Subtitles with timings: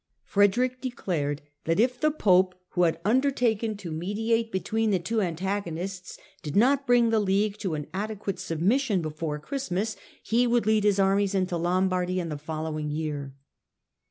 [0.25, 4.89] Frederick declared that if the Pope, who had undertaken 140 STUPOR MUNDI to mediate between
[4.89, 10.47] the two antagonists, did not bring the League to an adequate submission before Christmas, he
[10.47, 13.35] would lead his armies into Lombardy in the following year.